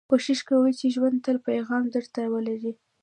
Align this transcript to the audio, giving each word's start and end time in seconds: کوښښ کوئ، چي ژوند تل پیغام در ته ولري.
کوښښ 0.09 0.39
کوئ، 0.47 0.71
چي 0.79 0.87
ژوند 0.95 1.15
تل 1.25 1.37
پیغام 1.47 1.83
در 1.93 2.05
ته 2.13 2.21
ولري. 2.33 2.71